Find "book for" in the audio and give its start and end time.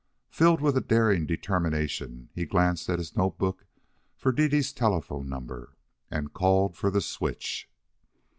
3.37-4.31